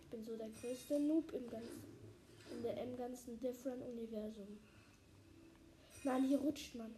Ich 0.04 0.10
bin 0.12 0.24
so 0.24 0.38
der 0.38 0.50
größte 0.50 1.00
Noob 1.00 1.34
im 1.34 1.50
ganzen, 1.50 1.84
in 2.52 2.64
der, 2.64 2.84
im 2.84 2.98
ganzen 2.98 3.40
Run 3.66 3.82
Universum. 3.82 4.60
Nein, 6.04 6.24
hier 6.24 6.40
rutscht 6.40 6.76
man. 6.76 6.96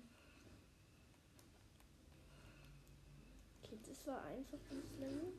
Das 3.91 4.07
war 4.07 4.23
einfach 4.23 4.57
das 4.69 4.99
Level. 5.01 5.33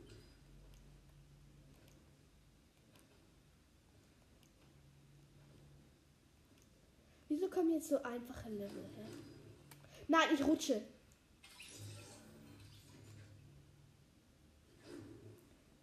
Wieso 7.29 7.49
kommen 7.49 7.71
jetzt 7.71 7.89
so 7.89 8.03
einfache 8.03 8.49
Level 8.49 8.83
her? 8.95 9.07
Nein, 10.07 10.27
ich 10.35 10.43
rutsche. 10.45 10.83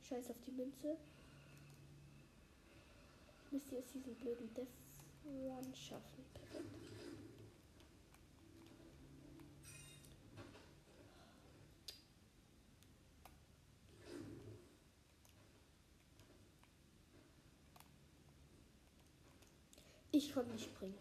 Scheiß 0.08 0.30
auf 0.30 0.40
die 0.46 0.52
Münze. 0.52 0.96
Müsst 3.50 3.72
ihr 3.72 3.78
jetzt 3.78 3.94
diesen 3.94 4.14
blöden 4.14 4.54
Death 4.54 4.68
Run 5.24 5.74
schaffen. 5.74 6.24
Perfekt. 6.34 6.79
Ich 20.20 20.34
konnte 20.34 20.50
nicht 20.52 20.64
springen. 20.66 20.98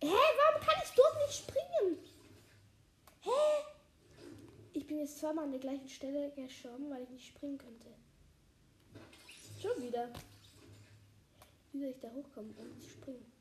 Hä, 0.00 0.08
warum 0.08 0.66
kann 0.66 0.82
ich 0.82 0.90
dort 0.90 1.16
nicht 1.24 1.38
springen? 1.38 1.98
Hä? 3.20 3.30
Ich 4.72 4.84
bin 4.88 4.98
jetzt 4.98 5.20
zweimal 5.20 5.44
an 5.44 5.52
der 5.52 5.60
gleichen 5.60 5.88
Stelle 5.88 6.32
gestorben, 6.32 6.90
weil 6.90 7.04
ich 7.04 7.10
nicht 7.10 7.28
springen 7.28 7.58
könnte. 7.58 7.94
Schon 9.62 9.80
wieder. 9.80 10.08
Wie 11.70 11.78
soll 11.78 11.90
ich 11.90 12.00
da 12.00 12.10
hochkommen, 12.10 12.56
ohne 12.58 12.76
zu 12.80 12.90
springen? 12.90 13.35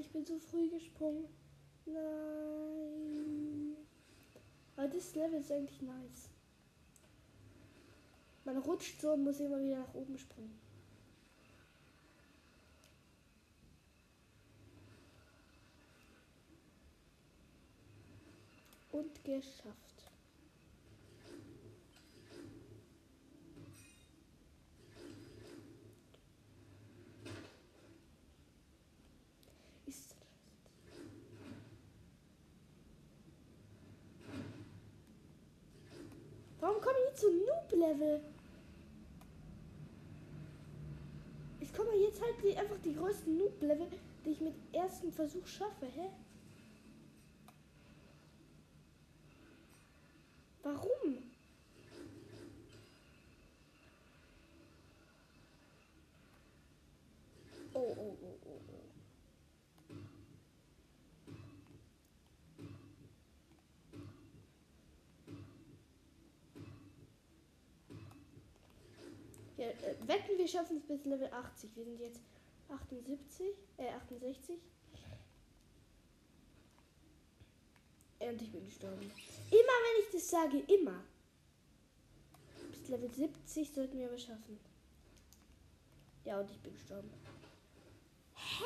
Ich 0.00 0.10
bin 0.10 0.24
zu 0.24 0.38
früh 0.38 0.68
gesprungen. 0.68 1.26
Nein. 1.86 3.76
Aber 4.76 4.88
das 4.88 5.14
Level 5.14 5.40
ist 5.40 5.50
eigentlich 5.50 5.82
nice. 5.82 6.30
Man 8.44 8.56
rutscht 8.58 9.00
so 9.00 9.12
und 9.12 9.24
muss 9.24 9.40
immer 9.40 9.60
wieder 9.60 9.80
nach 9.80 9.94
oben 9.94 10.16
springen. 10.16 10.58
Und 18.90 19.22
geschafft. 19.22 20.10
Ist 29.86 30.14
Warum 36.60 36.80
komme 36.80 36.98
Noob-Level? 37.70 38.20
Ich 41.60 41.74
komme 41.74 41.94
jetzt 41.96 42.20
halt 42.22 42.34
die, 42.42 42.56
einfach 42.56 42.78
die 42.84 42.94
größten 42.94 43.36
Noob-Level, 43.36 43.88
die 44.24 44.30
ich 44.30 44.40
mit 44.40 44.54
ersten 44.72 45.12
Versuch 45.12 45.46
schaffe. 45.46 45.86
Hä? 45.86 46.08
Warum? 50.62 51.18
Oh, 57.74 57.94
oh, 57.96 58.16
oh, 58.22 58.38
oh, 58.44 58.60
oh. 58.68 58.78
Ja, 69.58 69.66
äh, 69.66 69.97
wetten, 70.08 70.38
wir 70.38 70.48
schaffen 70.48 70.78
es 70.78 70.84
bis 70.84 71.04
Level 71.04 71.32
80. 71.32 71.76
Wir 71.76 71.84
sind 71.84 72.00
jetzt 72.00 72.20
78, 72.68 73.46
äh 73.76 73.92
68. 73.92 74.58
Und 78.20 78.42
ich 78.42 78.50
bin 78.50 78.64
gestorben. 78.64 79.00
Immer 79.00 79.52
wenn 79.52 80.02
ich 80.02 80.10
das 80.12 80.28
sage, 80.28 80.58
immer. 80.58 81.04
Bis 82.70 82.88
Level 82.88 83.10
70 83.10 83.72
sollten 83.72 83.98
wir 83.98 84.08
aber 84.08 84.18
schaffen. 84.18 84.58
Ja, 86.24 86.40
und 86.40 86.50
ich 86.50 86.58
bin 86.58 86.72
gestorben. 86.72 87.10
Hä? 88.34 88.64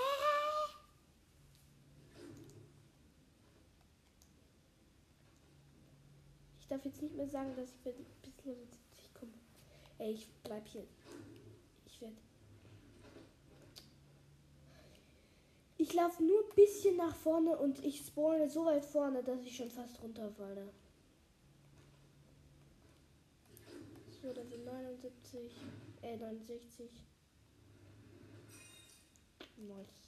Ich 6.60 6.66
darf 6.68 6.84
jetzt 6.86 7.02
nicht 7.02 7.14
mehr 7.14 7.28
sagen, 7.28 7.54
dass 7.54 7.68
ich 7.68 7.76
bis 8.22 8.44
Level 8.44 8.66
70 8.66 9.14
komme. 9.14 9.32
Ey, 9.98 10.12
ich 10.12 10.26
bleib 10.42 10.66
hier. 10.66 10.86
Ich 12.02 12.08
werde. 12.08 12.16
Ich 15.78 15.94
laufe 15.94 16.22
nur 16.22 16.40
ein 16.40 16.54
bisschen 16.54 16.96
nach 16.96 17.14
vorne 17.14 17.56
und 17.56 17.84
ich 17.84 18.04
spawne 18.06 18.48
so 18.48 18.64
weit 18.64 18.84
vorne, 18.84 19.22
dass 19.22 19.42
ich 19.44 19.56
schon 19.56 19.70
fast 19.70 20.02
runterfalle. 20.02 20.68
So, 24.20 24.28
Level 24.28 24.58
79, 24.64 25.52
äh 26.02 26.16
69. 26.16 26.90
Nice. 29.58 30.02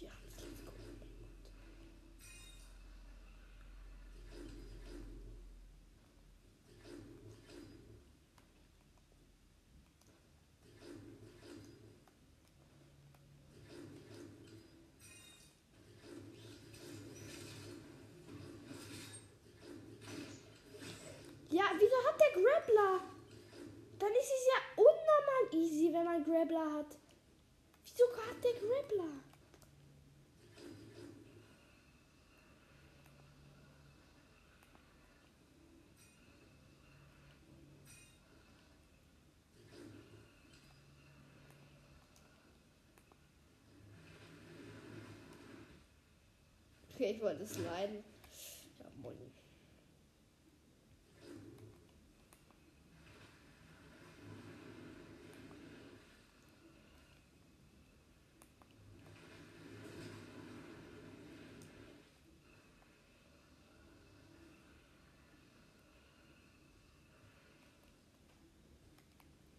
Wir 0.00 0.08
haben 0.08 0.28
es 0.34 0.40
jetzt 0.44 0.64
gut. 0.64 0.74
Ja, 21.52 21.64
wieso 21.76 21.96
hat 22.06 22.20
der 22.20 22.32
Grappler? 22.80 23.00
Dann 23.98 24.12
ist 24.12 24.32
es 24.32 24.46
ja 24.46 24.82
unnormal 24.82 25.54
easy, 25.54 25.92
wenn 25.92 26.04
man 26.04 26.24
Grappler 26.24 26.72
hat. 26.78 26.96
Wieso 27.84 28.04
hat 28.16 28.42
der 28.42 28.52
Grappler? 28.52 29.04
Okay, 46.94 47.12
ich 47.12 47.22
wollte 47.22 47.44
es 47.44 47.56
leiden. 47.56 48.04
Ja, 48.78 48.86
moin. 49.00 49.16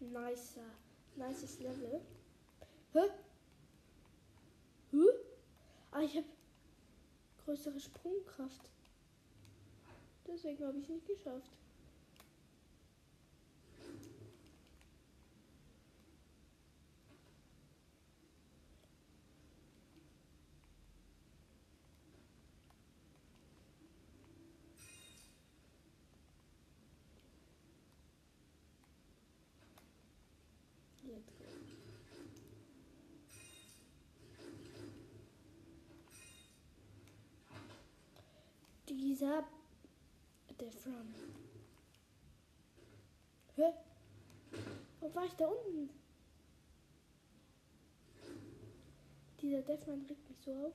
Nicer. 0.01 0.65
Nices 1.15 1.59
Level. 1.59 2.01
Hä? 2.93 3.09
Hä? 4.91 4.97
Ah, 5.91 6.01
ich 6.01 6.15
habe 6.15 6.27
größere 7.45 7.79
Sprungkraft. 7.79 8.71
Deswegen 10.27 10.65
habe 10.65 10.77
ich 10.77 10.83
es 10.85 10.89
nicht 10.89 11.07
geschafft. 11.07 11.51
Let's 31.03 31.33
go. 31.37 31.45
Dieser 39.21 39.43
der 40.59 40.71
From. 40.71 41.13
Hä? 43.55 43.71
Wo 44.99 45.13
war 45.13 45.25
ich 45.25 45.33
da 45.33 45.45
unten? 45.45 45.91
Dieser 49.39 49.61
Deathman 49.61 50.07
regt 50.09 50.27
mich 50.27 50.39
so 50.43 50.51
auf. 50.55 50.73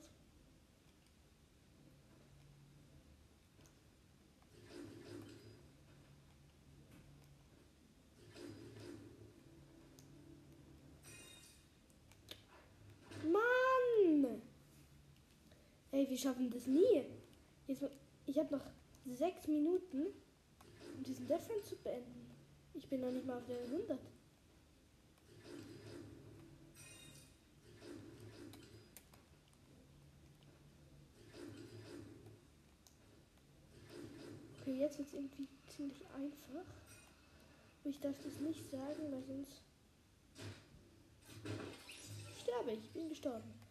Mann! 13.25 14.41
Ey, 15.91 16.09
wir 16.09 16.17
schaffen 16.17 16.49
das 16.49 16.69
nie. 16.69 17.07
Jetzt, 17.67 17.83
ich 18.27 18.39
habe 18.39 18.57
noch 18.57 18.65
sechs 19.07 19.47
Minuten, 19.47 20.07
um 20.97 21.03
diesen 21.05 21.27
Deathman 21.27 21.63
zu 21.65 21.77
beenden. 21.77 22.27
Ich 22.75 22.89
bin 22.89 23.01
noch 23.01 23.11
nicht 23.11 23.27
mal 23.27 23.39
auf 23.39 23.47
der 23.47 23.59
100. 23.63 23.99
Okay, 34.61 34.79
jetzt 34.79 34.99
ist 34.99 35.13
jetzt 35.13 35.15
irgendwie 35.15 35.47
ziemlich 35.69 36.05
einfach. 36.15 36.67
Aber 37.81 37.91
ich 37.91 38.01
darf 38.01 38.17
das 38.25 38.41
nicht 38.41 38.69
sagen, 38.71 39.13
weil 39.13 39.23
sonst 39.23 39.63
sterbe 42.43 42.73
ich. 42.73 42.91
Bin 42.91 43.09
gestorben. 43.09 43.66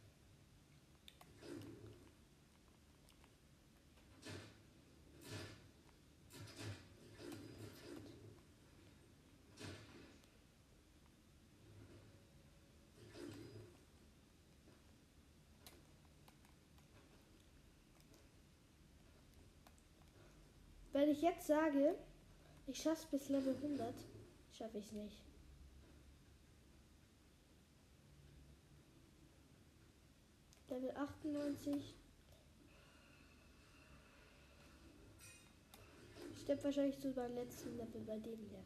Wenn 20.96 21.10
ich 21.10 21.22
jetzt 21.22 21.48
sage, 21.48 21.94
ich 22.68 22.82
schaff's 22.82 23.06
bis 23.08 23.28
Level 23.28 23.54
100, 23.54 23.94
schaffe 24.54 24.78
ich 24.78 24.86
es 24.86 24.92
nicht. 24.94 25.22
Level 30.70 30.92
98. 30.96 31.96
Ich 36.34 36.42
sterbe 36.44 36.64
wahrscheinlich 36.64 36.98
so 36.98 37.12
beim 37.12 37.36
letzten 37.36 37.76
Level 37.76 38.00
bei 38.08 38.18
dem 38.20 38.40
hier. 38.40 38.64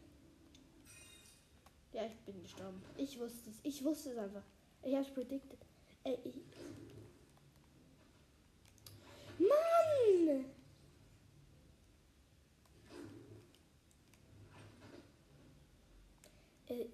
Ja, 1.93 2.05
ich 2.05 2.19
bin 2.27 2.43
gestorben. 2.43 2.79
Ich 2.95 3.19
wusste 3.19 3.49
es. 3.49 3.59
Ich 3.63 3.83
wusste 3.83 4.11
es 4.11 4.17
einfach. 4.19 4.43
Ich 4.83 4.95
hab's 4.95 5.09
predicted. 5.09 5.57
Ey, 6.03 6.19
ich... 6.23 6.35
Mann! 9.39 10.58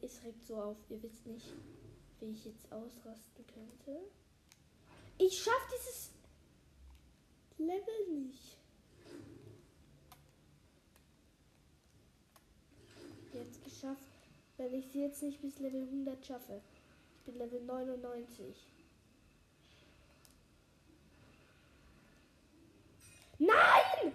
Es 0.02 0.24
regt 0.24 0.46
so 0.46 0.56
auf. 0.56 0.78
Ihr 0.90 1.02
wisst 1.04 1.26
nicht, 1.26 1.48
wie 2.20 2.32
ich 2.32 2.46
jetzt 2.46 2.72
ausrasten 2.72 3.46
könnte. 3.54 4.00
Ich 5.18 5.44
schaff 5.44 5.68
dieses 5.74 6.12
Level 7.58 8.08
nicht. 8.10 8.58
Jetzt 13.34 13.64
geschafft, 13.64 14.08
wenn 14.58 14.74
ich 14.74 14.88
sie 14.88 15.02
jetzt 15.02 15.22
nicht 15.22 15.42
bis 15.42 15.60
Level 15.60 15.84
100 15.84 16.26
schaffe. 16.26 16.62
Ich 17.18 17.24
bin 17.26 17.38
Level 17.38 17.62
99. 17.62 18.68
Nein! 23.38 24.14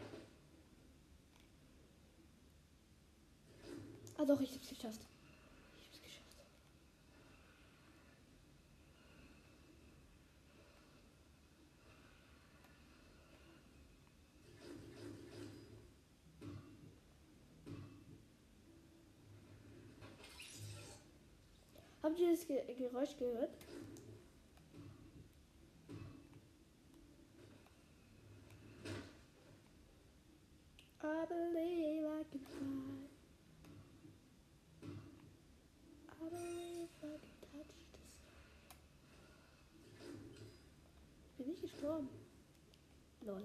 Ah 4.16 4.25
doch, 4.25 4.40
ich 4.40 4.55
hab's 4.55 4.68
geschafft. 4.68 5.01
Ich 5.79 5.87
hab's 5.88 6.03
geschafft. 6.03 6.31
Habt 22.03 22.19
ihr 22.19 22.31
das 22.31 22.47
Ge 22.47 22.63
Geräusch 22.75 23.17
gehört? 23.19 23.51
I 31.03 31.25
believe 31.27 32.05
I 32.05 32.25
can 32.31 32.41
fly. 32.41 33.09
I 36.09 36.29
believe 36.29 36.89
I 37.03 37.17
can 37.19 37.37
touch 37.53 37.69
the 37.69 37.85
sky. 37.85 38.05
Bin 41.39 41.53
ich 41.53 41.61
gestorben? 41.61 42.09
Lol. 43.23 43.43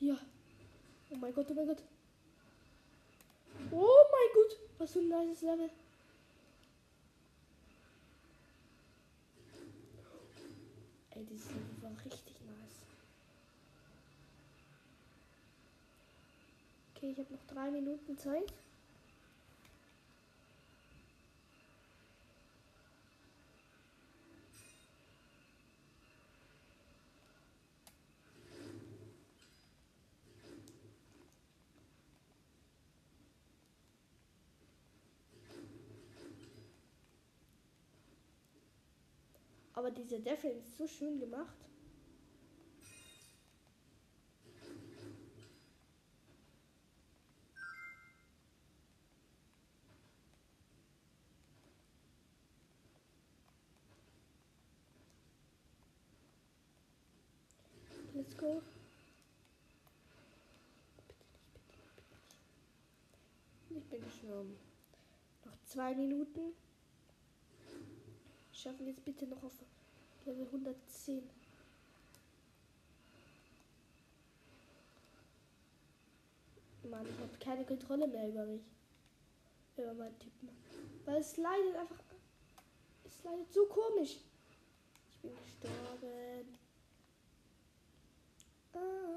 Ja. 0.00 0.16
Oh 1.10 1.16
mein 1.16 1.34
Gott, 1.34 1.46
oh 1.50 1.54
mein 1.54 1.66
Gott. 1.66 1.82
Oh 3.70 4.04
mein 4.12 4.30
Gott. 4.34 4.58
Was 4.78 4.92
für 4.92 4.98
ein 5.00 5.08
nice 5.08 5.42
Level. 5.42 5.70
Ey, 11.10 11.24
dieses 11.24 11.46
Level 11.46 11.82
war 11.82 12.04
richtig 12.04 12.34
nice. 12.42 12.82
Okay, 16.96 17.10
ich 17.10 17.18
habe 17.18 17.34
noch 17.34 17.44
drei 17.46 17.70
Minuten 17.70 18.16
Zeit. 18.16 18.54
Aber 39.74 39.90
dieser 39.90 40.18
Devil 40.18 40.52
ist 40.52 40.78
so 40.78 40.86
schön 40.86 41.20
gemacht. 41.20 41.65
Go. 58.46 58.62
Ich 63.70 63.84
bin 63.86 64.04
gestorben. 64.04 64.56
Noch 65.44 65.58
zwei 65.64 65.94
Minuten. 65.94 66.54
Schaffen 68.52 68.86
wir 68.86 68.92
es 68.92 69.00
bitte 69.00 69.26
noch 69.26 69.42
auf 69.42 69.52
Level 70.24 70.46
110. 70.46 71.28
Mann, 76.88 77.04
ich 77.04 77.18
habe 77.18 77.38
keine 77.40 77.64
Kontrolle 77.64 78.06
mehr 78.06 78.28
über 78.28 78.46
mich. 78.46 78.62
Über 79.76 79.92
meinen 79.94 80.18
Typen. 80.20 80.48
Weil 81.04 81.16
es 81.20 81.36
leidet 81.36 81.74
einfach. 81.74 82.04
Es 83.04 83.24
leidet 83.24 83.52
so 83.52 83.66
komisch. 83.66 84.18
Ich 85.10 85.20
bin 85.20 85.32
gestorben. 85.34 86.56
Ah. 88.76 89.16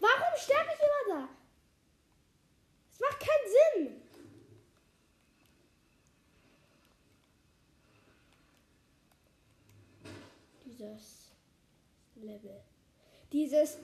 Warum 0.00 0.36
sterbe 0.36 0.70
ich 0.72 0.80
immer 0.80 1.18
da? 1.18 1.28
Es 2.90 3.00
macht 3.00 3.20
keinen 3.20 3.48
Sinn. 3.52 4.02
Dieses 10.88 11.32
Level. 12.14 12.60
Dieses 13.30 13.78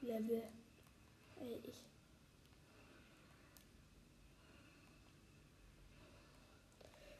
Level. 0.00 0.42
Ey, 1.36 1.60
ich. 1.62 1.84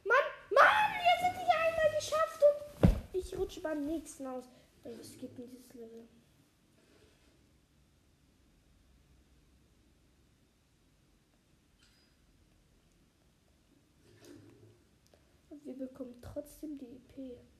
Mann, 0.04 0.16
Mann, 0.50 0.64
jetzt 1.02 1.22
hätte 1.22 1.46
ich 1.46 1.54
einmal 1.54 1.94
geschafft 1.96 2.40
und 2.82 3.20
ich 3.20 3.36
rutsche 3.36 3.60
beim 3.60 3.84
nächsten 3.86 4.26
aus. 4.26 4.44
Es 4.84 5.18
gibt 5.18 5.38
dieses 5.38 5.74
Level. 5.74 6.08
Wir 15.64 15.74
bekommen 15.74 16.20
trotzdem 16.22 16.78
die 16.78 16.96
EP. 16.96 17.53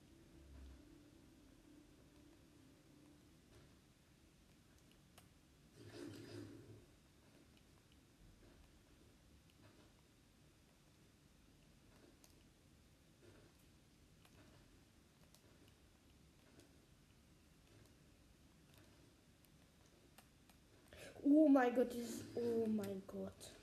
Oh 21.25 21.49
mein 21.49 21.75
Gott, 21.75 21.93
dieses. 21.93 22.23
Oh 22.35 22.67
mein 22.67 23.03
Gott. 23.07 23.55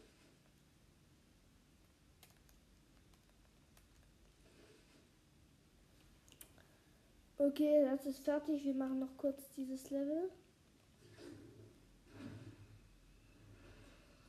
Okay, 7.38 7.86
das 7.86 8.06
ist 8.06 8.24
fertig. 8.24 8.64
Wir 8.64 8.74
machen 8.74 9.00
noch 9.00 9.16
kurz 9.18 9.50
dieses 9.56 9.90
Level. 9.90 10.30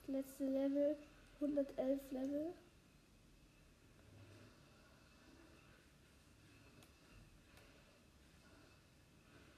Letzte 0.08 0.44
Level. 0.44 0.96
111 1.40 2.00
Level. 2.10 2.54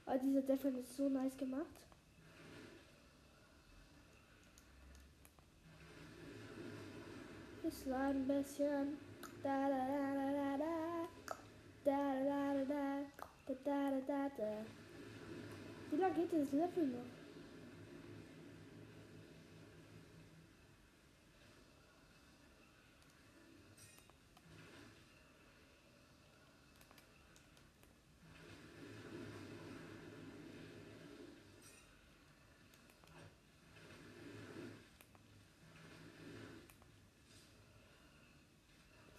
Aber 0.05 0.17
dieser 0.19 0.41
Defend 0.41 0.77
ist 0.77 0.95
so 0.95 1.09
nice 1.09 1.35
gemacht. 1.37 1.65
Ich 7.67 7.89
war 7.89 8.09
ein 8.09 8.27
bisschen. 8.27 8.99
Da 9.41 9.67
da 9.67 9.87
da 9.87 10.03
da 10.33 10.57
da. 10.57 11.07
Da 11.83 11.97
da 12.13 12.23
da 12.23 12.53
da 12.53 12.65
da. 12.65 12.83
Da 13.47 13.53
da 13.65 13.89
da 13.89 14.01
da 14.07 14.29
da. 14.37 14.51
Wie 15.89 15.97
lange 15.97 16.13
geht 16.13 16.31
dieses 16.31 16.51
Level 16.51 16.87
noch? 16.87 17.24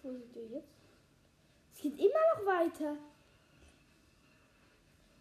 Wo 0.07 0.13
sind 0.13 0.33
wir 0.35 0.45
jetzt? 0.45 0.69
Es 1.75 1.81
geht 1.81 1.99
immer 1.99 2.23
noch 2.33 2.45
weiter. 2.45 2.95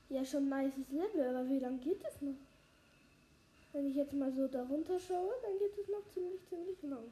Ja, 0.09 0.25
schon 0.25 0.53
ein 0.53 0.67
nices 0.67 0.93
Level, 0.93 1.27
aber 1.29 1.49
wie 1.49 1.59
lange 1.59 1.79
geht 1.79 2.05
es 2.05 2.23
noch? 2.23 2.37
Wenn 3.73 3.89
ich 3.89 3.97
jetzt 3.97 4.13
mal 4.13 4.33
so 4.33 4.47
darunter 4.47 5.01
schaue, 5.01 5.35
dann 5.43 5.59
geht 5.59 5.77
es 5.77 5.89
noch 5.89 6.09
ziemlich, 6.15 6.41
ziemlich 6.49 6.81
lang. 6.83 7.11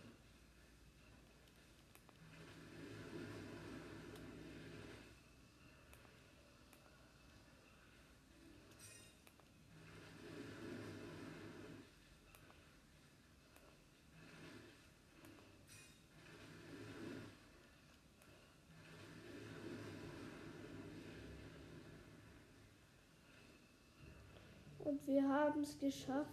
Wir 25.06 25.28
haben 25.28 25.62
es 25.62 25.78
geschafft. 25.78 26.28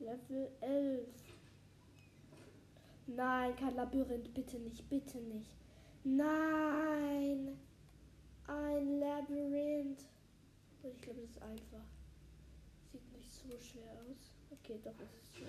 Level 0.00 0.50
11. 0.60 1.06
Nein, 3.06 3.56
kein 3.56 3.74
Labyrinth. 3.76 4.34
Bitte 4.34 4.58
nicht, 4.58 4.88
bitte 4.88 5.18
nicht. 5.18 5.50
Nein. 6.04 7.58
Ein 8.46 9.00
Labyrinth. 9.00 10.04
Ich 10.82 11.00
glaube, 11.00 11.20
das 11.20 11.30
ist 11.30 11.42
einfach. 11.42 11.86
Sieht 12.92 13.12
nicht 13.12 13.32
so 13.32 13.58
schwer 13.58 13.92
aus. 13.92 14.32
Okay, 14.50 14.78
doch, 14.82 14.94
es 15.02 15.22
ist 15.22 15.36
schwer. 15.36 15.48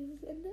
Dieses 0.00 0.22
Ende? 0.22 0.48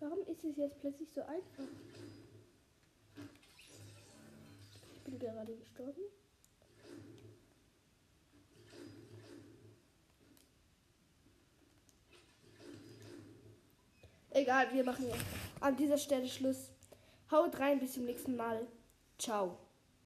Warum 0.00 0.18
ist 0.26 0.44
es 0.44 0.56
jetzt 0.58 0.78
plötzlich 0.80 1.08
so 1.14 1.22
einfach? 1.22 1.64
Ich 4.96 5.02
bin 5.04 5.18
gerade 5.18 5.56
gestorben. 5.56 6.02
Egal, 14.28 14.70
wir 14.74 14.84
machen 14.84 15.08
jetzt 15.08 15.24
an 15.60 15.74
dieser 15.74 15.96
Stelle 15.96 16.28
Schluss. 16.28 16.70
Haut 17.30 17.58
rein, 17.58 17.80
bis 17.80 17.94
zum 17.94 18.04
nächsten 18.04 18.36
Mal. 18.36 18.66
Ciao. 19.18 19.58